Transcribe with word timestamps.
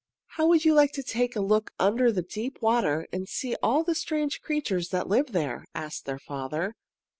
"How 0.29 0.47
would 0.47 0.65
you 0.65 0.73
like 0.73 0.93
to 0.93 1.03
take 1.03 1.35
a 1.35 1.41
look 1.41 1.73
under 1.79 2.11
the 2.11 2.23
deep 2.23 2.59
water 2.59 3.05
and 3.13 3.29
see 3.29 3.55
all 3.61 3.83
the 3.83 3.93
strange 3.93 4.41
creatures 4.41 4.89
that 4.89 5.07
live 5.07 5.27
there?" 5.31 5.63
asked 5.75 6.05
their 6.05 6.17
father. 6.17 6.73